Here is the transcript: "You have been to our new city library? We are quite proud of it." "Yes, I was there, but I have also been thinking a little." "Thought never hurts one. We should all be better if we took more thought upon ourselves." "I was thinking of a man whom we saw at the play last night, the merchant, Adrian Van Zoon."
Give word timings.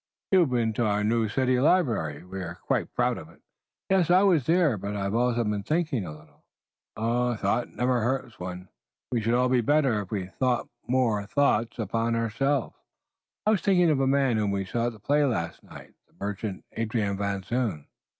"You 0.31 0.39
have 0.39 0.49
been 0.49 0.73
to 0.73 0.85
our 0.87 1.03
new 1.03 1.29
city 1.29 1.59
library? 1.59 2.25
We 2.25 2.39
are 2.41 2.55
quite 2.55 2.91
proud 2.95 3.19
of 3.19 3.29
it." 3.29 3.39
"Yes, 3.87 4.09
I 4.09 4.23
was 4.23 4.47
there, 4.47 4.75
but 4.75 4.95
I 4.95 5.03
have 5.03 5.13
also 5.13 5.43
been 5.43 5.61
thinking 5.61 6.07
a 6.07 6.17
little." 6.17 6.43
"Thought 6.95 7.69
never 7.69 8.01
hurts 8.01 8.39
one. 8.39 8.69
We 9.11 9.21
should 9.21 9.35
all 9.35 9.47
be 9.47 9.61
better 9.61 10.01
if 10.01 10.09
we 10.09 10.31
took 10.39 10.71
more 10.87 11.23
thought 11.27 11.77
upon 11.77 12.15
ourselves." 12.15 12.75
"I 13.45 13.51
was 13.51 13.61
thinking 13.61 13.91
of 13.91 13.99
a 13.99 14.07
man 14.07 14.37
whom 14.37 14.49
we 14.49 14.65
saw 14.65 14.87
at 14.87 14.93
the 14.93 14.99
play 14.99 15.23
last 15.23 15.61
night, 15.61 15.93
the 16.07 16.15
merchant, 16.19 16.65
Adrian 16.73 17.15
Van 17.15 17.43
Zoon." 17.43 17.85